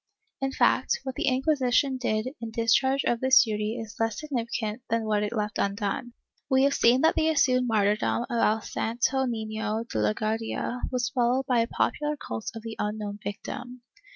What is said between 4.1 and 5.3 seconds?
significant than what